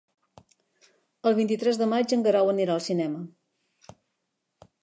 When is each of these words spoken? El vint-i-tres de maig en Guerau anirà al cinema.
El 1.31 1.37
vint-i-tres 1.41 1.79
de 1.83 1.89
maig 1.93 2.17
en 2.17 2.25
Guerau 2.29 2.51
anirà 2.57 2.79
al 2.79 2.83
cinema. 2.89 3.97